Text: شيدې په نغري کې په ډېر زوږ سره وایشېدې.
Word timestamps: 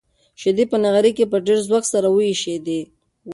شيدې 0.41 0.63
په 0.71 0.77
نغري 0.83 1.11
کې 1.17 1.25
په 1.31 1.37
ډېر 1.45 1.59
زوږ 1.67 1.83
سره 1.93 2.07
وایشېدې. 2.11 2.79